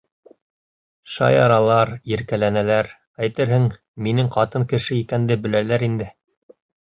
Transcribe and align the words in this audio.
Шаяралар, 1.15 1.91
иркәләнәләр, 2.15 2.89
әйтерһең, 3.27 3.69
минең 4.07 4.33
ҡатын 4.39 4.67
кеше 4.73 4.97
икәнде 5.03 5.39
беләләр 5.45 5.87
инде. 5.91 6.11